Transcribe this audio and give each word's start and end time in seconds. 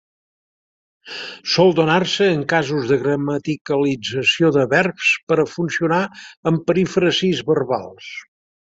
Sol 1.55 1.75
donar-se 1.79 2.29
en 2.37 2.41
casos 2.55 2.87
de 2.93 2.97
gramaticalització 3.03 4.53
de 4.57 4.67
verbs 4.75 5.13
per 5.29 5.41
a 5.45 5.49
funcionar 5.57 6.05
en 6.53 6.63
perífrasis 6.73 7.49
verbals. 7.55 8.15